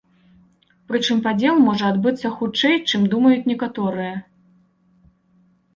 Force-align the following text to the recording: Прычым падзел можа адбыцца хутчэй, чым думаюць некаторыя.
Прычым 0.91 1.17
падзел 1.27 1.55
можа 1.67 1.85
адбыцца 1.95 2.33
хутчэй, 2.41 2.75
чым 2.93 3.01
думаюць 3.13 3.47
некаторыя. 3.53 4.19